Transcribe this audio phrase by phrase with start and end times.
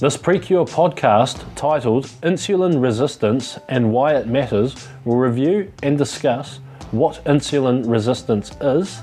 [0.00, 7.22] This PreKure podcast, titled Insulin Resistance and Why It Matters, will review and discuss what
[7.26, 9.00] insulin resistance is,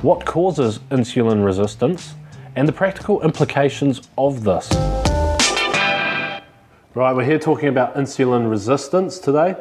[0.00, 2.14] what causes insulin resistance,
[2.56, 4.72] and the practical implications of this.
[6.94, 9.56] Right, we're here talking about insulin resistance today.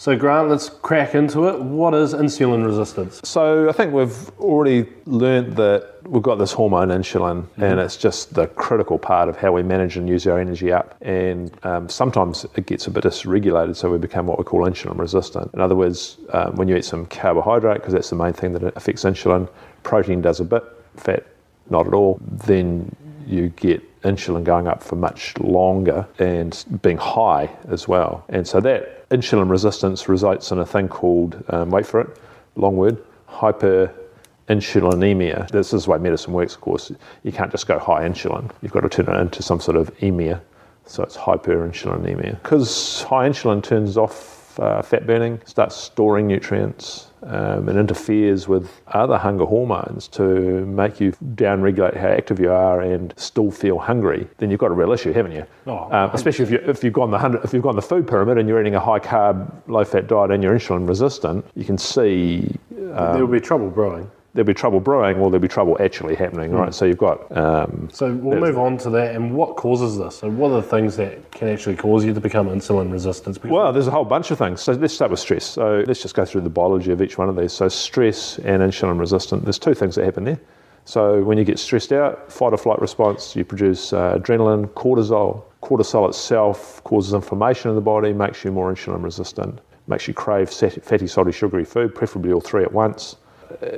[0.00, 1.60] So, Grant, let's crack into it.
[1.60, 3.20] What is insulin resistance?
[3.22, 8.32] So I think we've already learnt that we've got this hormone insulin, and it's just
[8.32, 10.96] the critical part of how we manage and use our energy up.
[11.02, 14.98] And um, sometimes it gets a bit dysregulated, so we become what we call insulin
[14.98, 15.50] resistant.
[15.52, 18.74] In other words, um, when you eat some carbohydrate, because that's the main thing that
[18.76, 19.50] affects insulin,
[19.82, 20.64] protein does a bit,
[20.96, 21.26] fat
[21.68, 22.96] not at all, then
[23.26, 28.24] you get insulin going up for much longer and being high as well.
[28.30, 32.18] And so that insulin resistance results in a thing called, um, wait for it,
[32.56, 35.50] long word, hyperinsulinemia.
[35.50, 36.92] This is the way medicine works, of course.
[37.22, 38.50] You can't just go high insulin.
[38.62, 40.40] You've got to turn it into some sort of emia.
[40.86, 42.42] So it's hyperinsulinemia.
[42.42, 48.80] Because high insulin turns off uh, fat burning, starts storing nutrients, um, and interferes with
[48.88, 54.26] other hunger hormones to make you downregulate how active you are and still feel hungry,
[54.38, 55.46] then you've got a real issue, haven't you?
[55.66, 58.06] Oh, um, especially if, you, if you've gone the hundred, if you've gone the food
[58.06, 61.64] pyramid and you're eating a high carb, low fat diet and you're insulin resistant, you
[61.64, 64.10] can see there will be trouble brewing.
[64.34, 66.72] There'll be trouble brewing or there'll be trouble actually happening, right?
[66.72, 69.14] So you've got um, So we'll move on to that.
[69.14, 70.18] And what causes this?
[70.18, 73.36] So what are the things that can actually cause you to become insulin resistant?
[73.36, 74.60] Because Well, there's a whole bunch of things.
[74.60, 75.44] So let's start with stress.
[75.44, 77.52] So let's just go through the biology of each one of these.
[77.52, 79.44] So stress and insulin resistant.
[79.44, 80.40] There's two things that happen there.
[80.84, 85.44] So when you get stressed out, fight or flight response, you produce uh, adrenaline, cortisol.
[85.62, 90.50] Cortisol itself causes inflammation in the body, makes you more insulin resistant, makes you crave
[90.50, 93.16] fatty, salty, sugary food, preferably all three at once.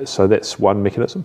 [0.05, 1.25] So that's one mechanism.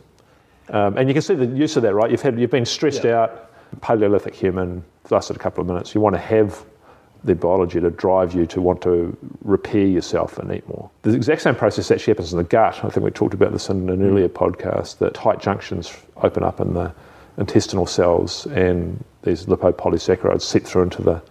[0.70, 2.12] Um, and you can see the use of that, right?
[2.12, 3.22] You've had you've been stressed Yeah.
[3.24, 3.50] out,
[3.82, 5.96] Paleolithic human, lasted a couple of minutes.
[5.96, 6.64] You want to have
[7.24, 10.90] the biology to drive you to want to repair yourself and eat more.
[11.02, 12.84] The exact same process actually happens in the gut.
[12.84, 15.00] I think we talked about this in an earlier podcast.
[15.00, 16.94] That tight junctions open up in the
[17.38, 21.22] intestinal cells, and these lipopolysaccharides seep through into the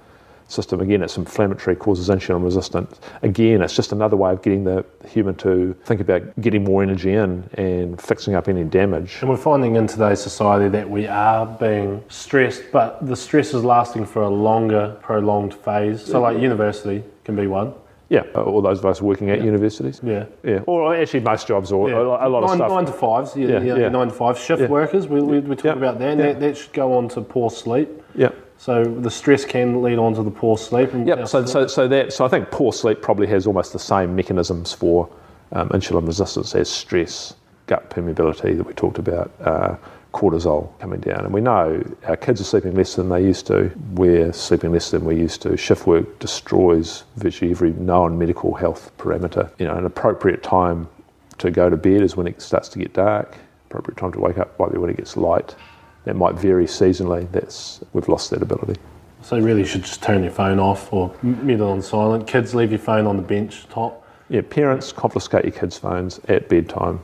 [0.48, 0.80] system.
[0.80, 3.00] Again, it's inflammatory, causes insulin resistance.
[3.22, 7.12] Again, it's just another way of getting the human to think about getting more energy
[7.12, 9.18] in and fixing up any damage.
[9.20, 13.64] And we're finding in today's society that we are being stressed, but the stress is
[13.64, 16.04] lasting for a longer, prolonged phase.
[16.04, 17.74] So, like university can be one.
[18.08, 20.00] Yeah, uh, all those of us working at universities.
[20.00, 20.26] Yeah.
[20.44, 21.98] Yeah, or actually most jobs or Yeah.
[21.98, 22.70] a, lot- of nine, stuff.
[22.70, 23.88] Nine to fives, yeah, Yeah, yeah, yeah.
[23.88, 24.38] nine to five.
[24.38, 24.68] Shift Yeah.
[24.68, 25.72] workers, we, we, we talk Yeah.
[25.72, 26.26] about that, and Yeah.
[26.26, 26.38] that.
[26.40, 27.88] That should go on to poor sleep.
[28.14, 28.28] Yeah.
[28.58, 30.92] So the stress can lead on to the poor sleep.
[30.92, 31.28] And Yep.
[31.28, 34.72] So, so, so that so I think poor sleep probably has almost the same mechanisms
[34.72, 35.08] for
[35.52, 37.34] um, insulin resistance as stress,
[37.66, 39.76] gut permeability that we talked about, uh,
[40.12, 43.70] cortisol coming down, and we know our kids are sleeping less than they used to.
[43.92, 45.56] We're sleeping less than we used to.
[45.56, 49.50] Shift work destroys virtually every known medical health parameter.
[49.58, 50.88] You know, an appropriate time
[51.38, 53.36] to go to bed is when it starts to get dark.
[53.68, 55.54] Appropriate time to wake up might be when it gets light.
[56.06, 57.30] That might vary seasonally.
[57.32, 58.80] That's we've lost that ability.
[59.22, 62.28] So really, you should just turn your phone off or mute it on silent.
[62.28, 64.06] Kids, leave your phone on the bench top.
[64.28, 67.00] Yeah, parents confiscate your kids' phones at bedtime,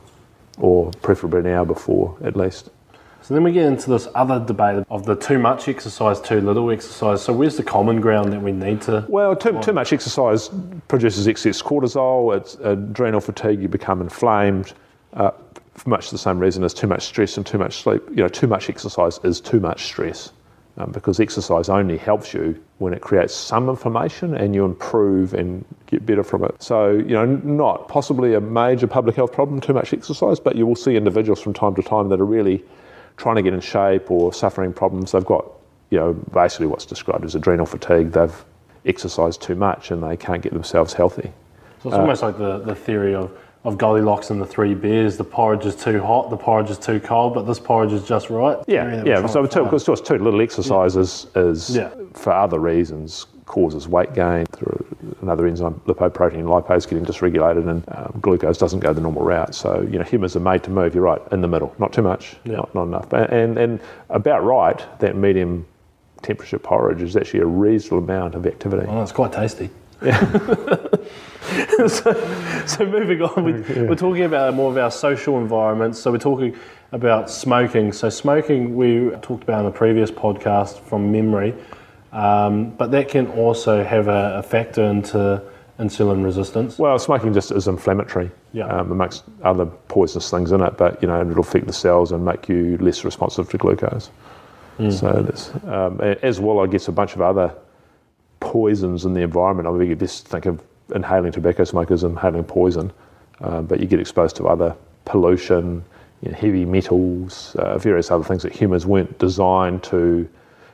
[0.57, 2.69] or preferably an hour before at least.
[3.21, 6.71] So then we get into this other debate of the too much exercise, too little
[6.71, 7.21] exercise.
[7.21, 9.05] So where's the common ground that we need to?
[9.09, 10.49] Well, too, too much exercise
[10.87, 12.35] produces excess cortisol.
[12.35, 13.61] It's adrenal fatigue.
[13.61, 14.73] You become inflamed.
[15.13, 15.31] Uh,
[15.75, 18.03] for much the same reason as too much stress and too much sleep.
[18.09, 20.31] You know, too much exercise is too much stress.
[20.75, 25.63] Um, because exercise only helps you when it creates some inflammation and you improve and
[25.85, 26.63] get better from it.
[26.63, 30.65] So, you know, not possibly a major public health problem, too much exercise, but you
[30.65, 32.63] will see individuals from time to time that are really
[33.17, 35.11] trying to get in shape or suffering problems.
[35.11, 35.45] They've got,
[35.91, 38.11] you know, basically what's described as adrenal fatigue.
[38.11, 38.43] They've
[38.83, 41.31] exercised too much and they can't get themselves healthy.
[41.83, 43.29] So it's almost like the, the theory of,
[43.63, 45.17] of Goldilocks and the three bears.
[45.17, 48.29] The porridge is too hot, the porridge is too cold, but this porridge is just
[48.29, 48.57] right.
[48.67, 49.27] Yeah, Theory that we're yeah.
[49.27, 49.71] So, to too, find.
[49.81, 51.89] because to little exercises is, is Yeah.
[52.13, 54.85] for other reasons causes weight gain through
[55.21, 59.53] another enzyme, lipoprotein lipase getting dysregulated, and um, glucose doesn't go the normal route.
[59.53, 60.95] So you know, humans are made to move.
[60.95, 62.55] You're right in the middle, not too much, Yeah.
[62.57, 64.81] not, not enough, and and about right.
[64.99, 65.65] That medium
[66.21, 68.87] temperature porridge is actually a reasonable amount of activity.
[68.89, 69.69] Oh, it's quite tasty.
[71.87, 73.53] so, so moving on, we,
[73.83, 75.99] we're talking about more of our social environments.
[75.99, 76.55] So we're talking
[76.91, 77.91] about smoking.
[77.91, 81.53] So smoking, we talked about in the previous podcast from memory,
[82.11, 85.41] um, but that can also have a, a factor into
[85.79, 86.77] insulin resistance.
[86.77, 88.67] Well, smoking just is inflammatory, Yeah.
[88.67, 90.77] um, amongst other poisonous things in it.
[90.77, 94.09] But you know, it'll affect the cells and make you less responsive to glucose.
[94.89, 97.53] So there's, um, as well, I guess, a bunch of other
[98.39, 99.67] poisons in the environment.
[99.67, 100.63] I mean, you just think of
[100.93, 102.91] inhaling tobacco smoke as inhaling poison,
[103.41, 104.75] uh, but you get exposed to other
[105.05, 105.83] pollution,
[106.21, 110.27] you know, heavy metals, uh, various other things that humans weren't designed to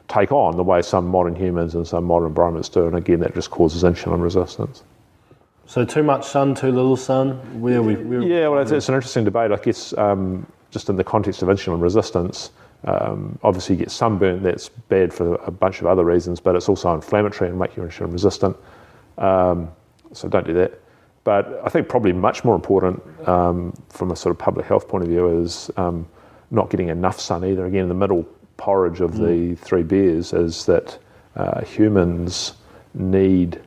[0.08, 2.86] take on the way some modern humans and some modern environments do.
[2.86, 4.84] And again, that just causes insulin resistance.
[5.66, 7.62] So too much sun, too little sun.
[7.62, 7.96] Where we?
[7.96, 9.52] Where, Yeah, well, it's, it's an interesting debate.
[9.52, 12.50] I guess um, just in the context of insulin resistance,
[12.86, 14.42] um, obviously you get sunburn.
[14.42, 17.84] That's bad for a bunch of other reasons, but it's also inflammatory and make you
[17.84, 18.58] insulin resistant.
[19.20, 19.72] Um,
[20.14, 20.80] so don't do that.
[21.24, 25.04] But I think probably much more important um, from a sort of public health point
[25.04, 26.08] of view is um,
[26.50, 27.66] not getting enough sun either.
[27.66, 28.24] Again, the middle
[28.58, 30.98] porridge of the three beers is that
[31.36, 32.54] uh, humans
[32.94, 33.62] need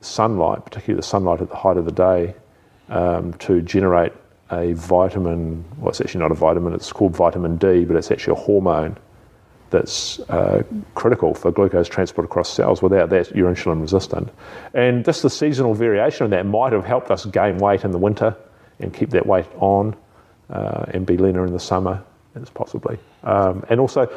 [0.00, 2.34] sunlight, particularly the sunlight at the height of the day,
[2.88, 4.12] um, to generate
[4.50, 5.64] a vitamin.
[5.78, 8.96] Well, it's actually not a vitamin, it's called vitamin D, but it's actually a hormone
[9.70, 10.62] that's uh,
[10.94, 12.82] critical for glucose transport across cells.
[12.82, 14.28] Without that, you're insulin resistant.
[14.74, 17.98] And just the seasonal variation of that might have helped us gain weight in the
[17.98, 18.36] winter
[18.80, 19.96] and keep that weight on
[20.50, 22.02] uh, and be leaner in the summer,
[22.34, 22.98] as possibly.
[23.24, 24.08] Um, and also,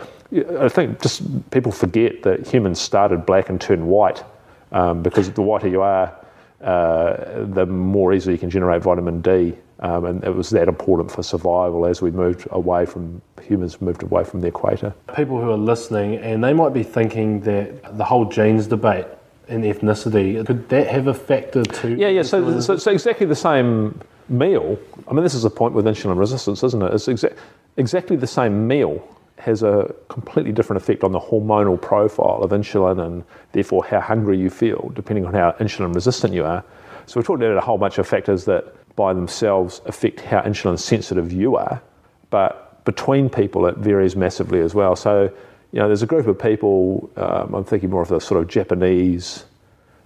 [0.59, 4.23] I think just people forget that humans started black and turned white
[4.71, 6.13] um, because the whiter you are,
[6.61, 9.55] uh, the more easily you can generate vitamin D.
[9.81, 14.03] Um, and it was that important for survival as we moved away from humans moved
[14.03, 14.93] away from the equator.
[15.15, 19.05] people who are listening and they might be thinking that the whole genes debate
[19.47, 22.23] and ethnicity could that have a factor to Yeah, yeah.
[22.23, 24.77] So, so, so exactly the same meal.
[25.07, 26.93] I mean, this is the point with insulin resistance, isn't it?
[26.93, 27.35] It's exa-
[27.77, 29.01] exactly the same meal
[29.39, 34.37] has a completely different effect on the hormonal profile of insulin and therefore how hungry
[34.37, 36.63] you feel, depending on how insulin resistant you are.
[37.05, 40.77] So we're talking about a whole bunch of factors that by themselves affect how insulin
[40.77, 41.81] sensitive you are,
[42.29, 44.95] but between people it varies massively as well.
[44.95, 45.31] So,
[45.71, 48.47] you know, there's a group of people, um, I'm thinking more of the sort of
[48.49, 49.45] Japanese,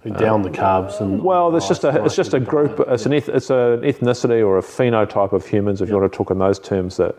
[0.02, 2.78] who down the carbs and well, there's just a it's just a group.
[2.88, 6.14] It's an eth, it's an ethnicity or a phenotype of humans, if you want to
[6.14, 7.16] talk in those terms, that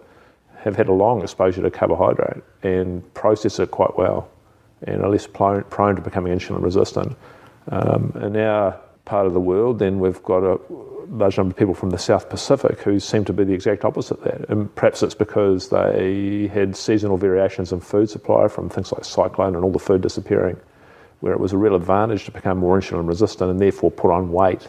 [0.65, 4.27] have had a long exposure to carbohydrate and process it quite well,
[4.81, 7.15] and are less prone, prone to becoming insulin resistant.
[7.71, 10.59] Um, in our part of the world, then we've got a
[11.09, 14.17] large number of people from the South Pacific who seem to be the exact opposite
[14.17, 18.91] of that, and perhaps it's because they had seasonal variations in food supply from things
[18.91, 20.57] like cyclone and all the food disappearing
[21.21, 24.31] where it was a real advantage to become more insulin resistant and therefore put on
[24.31, 24.67] weight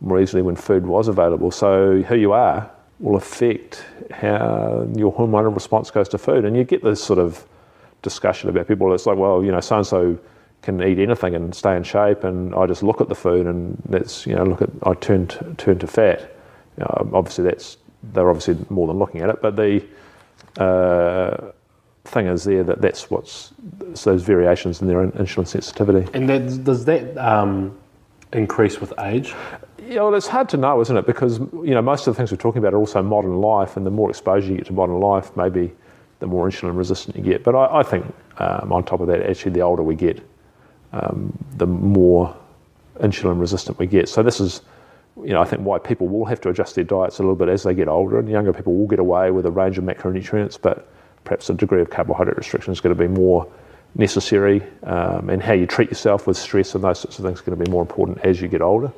[0.00, 1.50] more easily when food was available.
[1.50, 2.70] So who you are
[3.00, 6.44] will affect how your hormonal response goes to food.
[6.44, 7.46] And you get this sort of
[8.02, 10.18] discussion about people, it's like, well, you know, so and so
[10.62, 13.82] can eat anything and stay in shape, and I just look at the food and
[13.88, 16.20] that's, you know, look at, I turn to, turn to fat.
[16.76, 17.78] You know, obviously, that's,
[18.12, 19.82] they're obviously more than looking at it, but the,
[20.58, 21.52] uh,
[22.04, 23.52] thing is there that that's what's
[24.04, 26.10] those variations in their insulin sensitivity.
[26.14, 27.78] and that, does that um,
[28.32, 29.34] increase with age
[29.90, 31.04] Yeah, well, it's hard to know, isn't it?
[31.04, 33.84] Because you know most of the things we're talking about are also modern life, and
[33.84, 35.72] the more exposure you get to modern life, maybe
[36.20, 37.42] the more insulin resistant you get.
[37.42, 38.06] But I, I think
[38.38, 40.24] um, on top of that, actually, the older we get,
[40.92, 42.36] um, the more
[43.00, 44.08] insulin resistant we get.
[44.08, 44.62] So this is,
[45.24, 47.48] you know, I think why people will have to adjust their diets a little bit
[47.48, 50.56] as they get older, and younger people will get away with a range of macronutrients,
[50.56, 50.88] but
[51.24, 53.44] perhaps a degree of carbohydrate restriction is going to be more
[53.96, 57.44] necessary, um, and how you treat yourself with stress and those sorts of things is
[57.44, 58.92] going to be more important as you get older.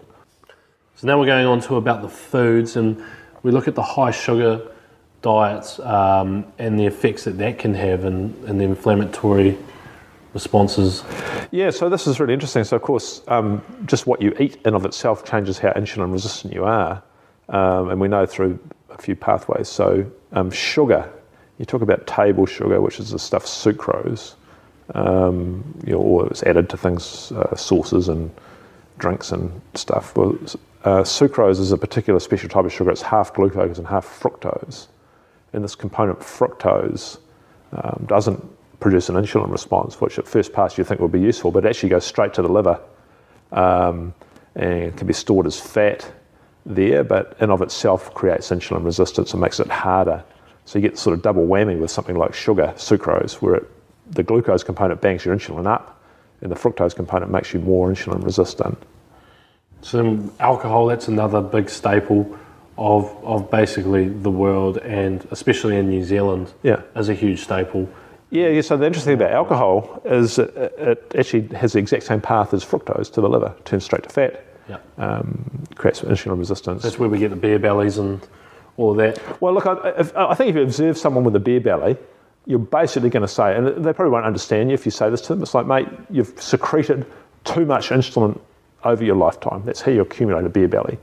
[1.03, 3.03] So now we're going on to about the foods, and
[3.43, 4.69] we look at the high sugar
[5.21, 9.59] diets um, and the effects that that can have and, and the inflammatory
[10.33, 11.03] responses.
[11.51, 12.63] Yeah, so this is really interesting.
[12.63, 16.55] So, of course, um, just what you eat in of itself changes how insulin resistant
[16.55, 17.03] you are,
[17.49, 19.69] um, and we know through a few pathways.
[19.69, 21.13] So, um, sugar,
[21.59, 24.35] you talk about table sugar, which is the stuff sucrose,
[24.95, 28.31] um, you know, or it's added to things, uh, sauces and
[28.99, 30.17] drinks and stuff.
[30.17, 30.39] Well,
[30.85, 32.91] uh, sucrose is a particular special type of sugar.
[32.91, 34.89] It's half glucose and half fructose,
[35.53, 37.19] and this component fructose
[37.73, 38.45] um, doesn't
[38.81, 41.69] produce an insulin response, which at first pass you think would be useful, but it
[41.69, 42.81] actually goes straight to the liver
[43.53, 44.13] um,
[44.57, 46.11] and can be stored as fat
[46.67, 50.25] there, but in of itself creates insulin resistance and makes it harder.
[50.65, 53.71] So you get sort of double whammy with something like sugar, sucrose, where it,
[54.11, 56.02] the glucose component bangs your insulin up,
[56.51, 58.79] the fructose component makes you more insulin resistant.
[59.81, 62.37] So alcohol, that's another big staple
[62.79, 66.83] of, of basically the world, and especially in New Zealand, Yeah.
[66.97, 67.89] is a huge staple.
[68.31, 68.63] Yeah, yeah.
[68.63, 72.55] So the interesting thing about alcohol is it, it actually has the exact same path
[72.55, 74.79] as fructose to the liver, turns straight to fat, Yeah.
[74.99, 75.45] um,
[75.75, 76.83] creates insulin resistance.
[76.83, 78.21] That's where we get the beer bellies and
[78.79, 79.41] all of that.
[79.43, 81.97] Well, look, I, if, I think if you observe someone with a beer belly,
[82.47, 85.21] you're basically going to say, and they probably won't understand you if you say this
[85.23, 85.43] to them.
[85.43, 87.07] It's like, mate, you've secreted
[87.45, 88.39] too much insulin
[88.85, 89.63] over your lifetime.
[89.65, 90.99] That's how you accumulate a beer belly.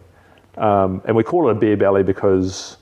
[0.57, 2.77] Um, and we call it a beer belly because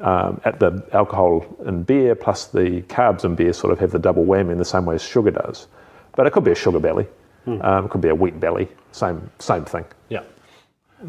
[0.00, 3.98] um, at the alcohol in beer plus the carbs in beer sort of have the
[3.98, 5.66] double whammy in the same way as sugar does.
[6.14, 7.06] But it could be a sugar belly.
[7.44, 7.60] Hmm.
[7.62, 8.68] Um, it could be a wheat belly.
[8.92, 9.84] Same same thing.
[10.08, 10.22] Yeah.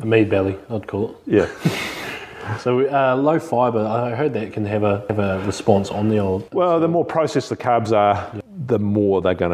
[0.01, 1.17] A mead belly, I'd call it.
[1.25, 1.49] Yeah.
[2.59, 6.17] So uh, low fibre, I heard that can have a have a response on the
[6.19, 6.51] old.
[6.53, 8.31] Well, the more processed the carbs are,
[8.65, 9.51] the more they're going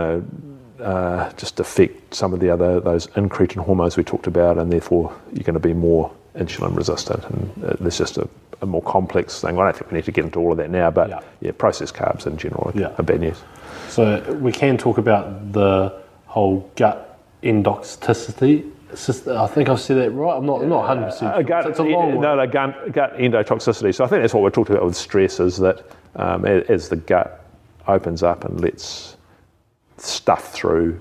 [0.78, 4.72] to uh, just affect some of the other those incretin hormones we talked about, and
[4.72, 7.24] therefore you're going to be more insulin resistant.
[7.30, 8.28] And uh, there's just a,
[8.62, 9.58] a more complex thing.
[9.58, 11.20] I don't think we need to get into all of that now, but Yeah.
[11.42, 12.92] yeah, processed carbs in general are, Yeah.
[12.98, 13.42] are bad news.
[13.90, 15.94] So we can talk about the
[16.26, 18.70] whole gut endotoxicity.
[19.28, 20.36] I think I've said that right.
[20.38, 21.06] I'm not I'm not 100.
[21.06, 22.38] percent Uh, gut, It's a long no, one.
[22.38, 23.94] no, gut, gut endotoxicity.
[23.94, 25.84] So I think that's what we're talking about with stress is that
[26.16, 27.46] um, as the gut
[27.88, 29.18] opens up and lets
[29.98, 31.00] stuff through,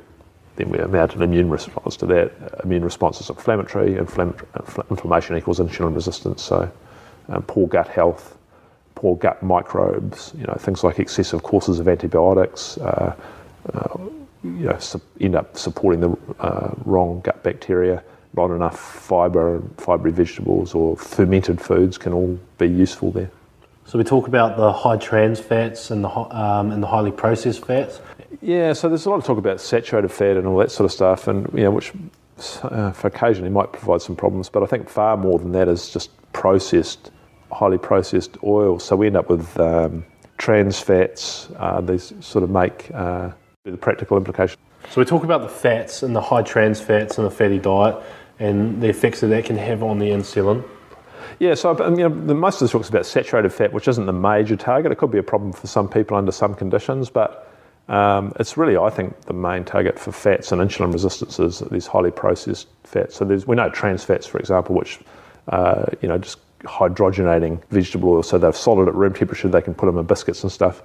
[0.57, 2.33] then we mount an immune response to that.
[2.43, 3.95] Uh, Immune response is inflammatory.
[3.95, 6.43] Inflam- infl- inflammation equals insulin resistance.
[6.43, 6.71] So
[7.29, 8.37] um, poor gut health,
[8.95, 13.15] poor gut microbes, you know, things like excessive courses of antibiotics, uh,
[13.73, 13.99] uh,
[14.45, 14.79] you know,
[15.21, 18.03] end up supporting the uh, wrong gut bacteria.
[18.37, 23.31] Not enough fibre, and fibrous vegetables or fermented foods can all be useful there.
[23.87, 27.65] So we talk about the high trans fats and the um, and the highly processed
[27.65, 28.01] fats.
[28.41, 30.93] Yeah, so there's a lot of talk about saturated fat and all that sort of
[30.93, 31.93] stuff, and you know, which
[32.63, 34.49] uh, for occasionally might provide some problems.
[34.49, 37.11] But I think far more than that is just processed,
[37.53, 38.79] highly processed oil.
[38.79, 40.05] So we end up with um,
[40.39, 41.49] trans fats.
[41.57, 43.31] Uh, these sort of make uh,
[43.65, 44.59] the practical implication.
[44.91, 47.97] So we talk about the fats and the high trans fats and the fatty diet
[48.39, 50.69] and the effects that that can have on the insulin.
[51.39, 54.05] Yeah, so um, you know, the, most of this talks about saturated fat, which isn't
[54.05, 54.93] the major target.
[54.93, 57.51] It could be a problem for some people under some conditions, but
[57.89, 61.87] um, it's really, I think, the main target for fats and insulin resistance is these
[61.87, 63.17] highly processed fats.
[63.17, 65.01] So there's, we know trans fats, for example, which
[65.49, 69.49] uh, you know just hydrogenating vegetable oil, so they're solid at room temperature.
[69.49, 70.83] They can put them in biscuits and stuff.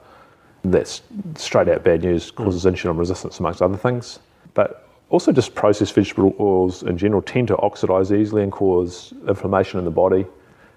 [0.63, 1.01] That's
[1.35, 2.29] straight out bad news.
[2.29, 2.43] Hmm.
[2.43, 4.19] Causes insulin resistance amongst other things,
[4.53, 9.79] but also just processed vegetable oils in general tend to oxidize easily and cause inflammation
[9.79, 10.25] in the body.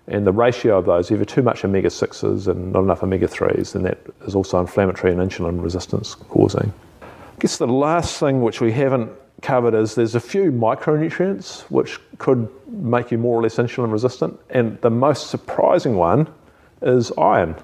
[0.08, 3.02] And the ratio of those, if you have too much omega 6s and not enough
[3.02, 6.72] omega 3s, then that is also inflammatory and insulin resistance causing.
[7.02, 9.10] I guess the last thing which we haven't
[9.42, 14.38] covered is there's a few micronutrients which could make you more or less insulin resistant.
[14.50, 16.28] And the most surprising one
[16.80, 17.54] is iron.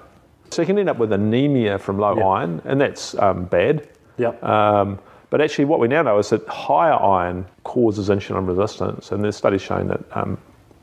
[0.51, 2.25] So you can end up with anemia from low Yeah.
[2.25, 3.87] iron, and that's um, bad.
[4.17, 4.43] Yep.
[4.43, 9.23] Um, but actually, what we now know is that higher iron causes insulin resistance, and
[9.23, 10.37] there's studies showing that um,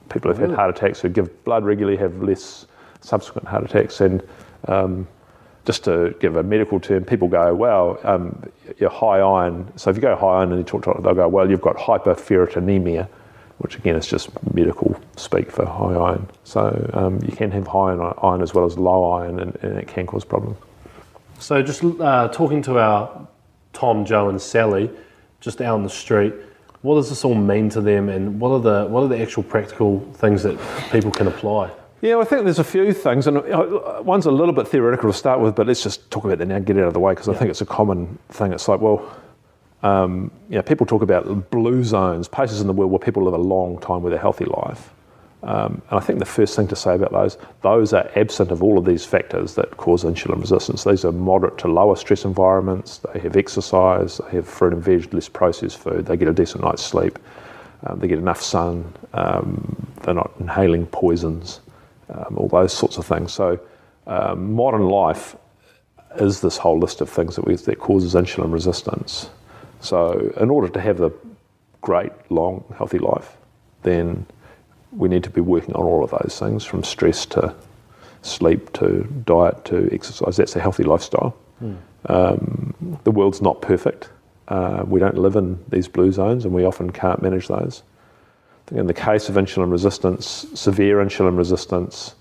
[0.08, 2.66] people who've had heart attacks who give blood regularly have less
[3.00, 4.00] subsequent heart attacks.
[4.00, 4.22] And
[4.68, 5.08] um,
[5.64, 8.40] just to give a medical term, people go, "Well, um,
[8.78, 11.14] you're high iron." So if you go high iron and you talk to them, they'll
[11.14, 13.08] go, "Well, you've got hyperferritinemia,"
[13.58, 16.28] which again is just medical speak for high iron.
[16.44, 19.78] So um, you can have high iron- iron as well as low iron, and, and
[19.78, 20.58] it can cause problems.
[21.38, 23.26] So just uh, talking to our
[23.72, 24.90] Tom, Joe, and Sally,
[25.40, 26.32] just out on the street,
[26.82, 29.42] what does this all mean to them, and what are the what are the actual
[29.42, 30.58] practical things that
[30.90, 31.70] people can apply?
[32.02, 35.16] Yeah, I think there's a few things, and uh, one's a little bit theoretical to
[35.16, 37.00] start with, but let's just talk about that now, and get it out of the
[37.00, 38.52] way, because I think it's a common thing.
[38.52, 39.10] It's like, well,
[39.82, 43.34] um, you know, people talk about blue zones, places in the world where people live
[43.34, 44.92] a long time with a healthy life.
[45.42, 48.62] Um, and I think the first thing to say about those, those are absent of
[48.62, 50.82] all of these factors that cause insulin resistance.
[50.82, 52.98] These are moderate to lower stress environments.
[52.98, 56.64] They have exercise, they have fruit and veg, less processed food, they get a decent
[56.64, 57.18] night's sleep,
[57.84, 61.60] um, they get enough sun, um, they're not inhaling poisons,
[62.08, 63.32] um, all those sorts of things.
[63.32, 63.60] So
[64.06, 65.36] um, modern life
[66.16, 69.28] is this whole list of things that, we, that causes insulin resistance.
[69.80, 71.12] So in order to have a
[71.80, 73.36] great, long, healthy life,
[73.82, 74.26] then
[74.92, 77.54] we need to be working on all of those things from stress to
[78.22, 80.36] sleep to diet to exercise.
[80.36, 81.36] That's a healthy lifestyle.
[82.06, 84.08] Um, the world's not perfect.
[84.48, 87.82] Uh, we don't live in these blue zones and we often can't manage those.
[88.72, 92.14] In the case of insulin resistance, severe insulin resistance,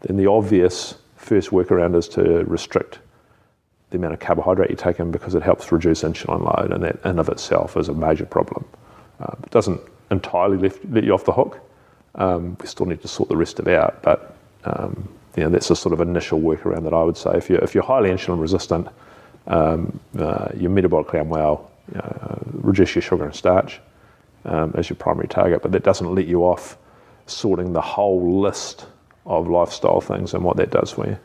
[0.00, 2.98] then the obvious first workaround is to restrict
[3.92, 6.98] the amount of carbohydrate you take in because it helps reduce insulin load, and that
[7.04, 8.64] in of itself is a major problem.
[9.20, 9.80] Uh, it doesn't
[10.10, 11.60] entirely lift, let you off the hook.
[12.16, 15.50] Um, we still need to sort the rest of it out, but um, you know,
[15.50, 17.32] that's a sort of initial workaround that I would say.
[17.34, 18.88] If you're, if you're highly insulin resistant,
[19.46, 23.80] um, uh, you're metabolically unwell, uh, reduce your sugar and starch
[24.44, 26.76] um, as your primary target, but that doesn't let you off
[27.26, 28.86] sorting the whole list
[29.26, 31.18] of lifestyle things and what that does for you.